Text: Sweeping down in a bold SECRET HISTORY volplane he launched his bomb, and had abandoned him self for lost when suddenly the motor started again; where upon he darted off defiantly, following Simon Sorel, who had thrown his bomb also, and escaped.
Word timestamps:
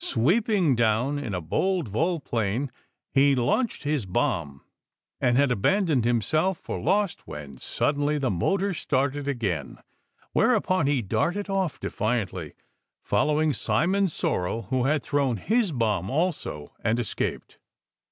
Sweeping 0.00 0.74
down 0.74 1.16
in 1.16 1.32
a 1.32 1.40
bold 1.40 1.86
SECRET 1.86 2.00
HISTORY 2.00 2.04
volplane 2.18 2.70
he 3.12 3.34
launched 3.36 3.84
his 3.84 4.04
bomb, 4.04 4.62
and 5.20 5.36
had 5.36 5.52
abandoned 5.52 6.04
him 6.04 6.20
self 6.20 6.58
for 6.58 6.80
lost 6.80 7.28
when 7.28 7.56
suddenly 7.58 8.18
the 8.18 8.28
motor 8.28 8.74
started 8.74 9.28
again; 9.28 9.78
where 10.32 10.56
upon 10.56 10.88
he 10.88 11.02
darted 11.02 11.48
off 11.48 11.78
defiantly, 11.78 12.54
following 13.00 13.52
Simon 13.52 14.08
Sorel, 14.08 14.62
who 14.70 14.86
had 14.86 15.04
thrown 15.04 15.36
his 15.36 15.70
bomb 15.70 16.10
also, 16.10 16.74
and 16.82 16.98
escaped. 16.98 17.60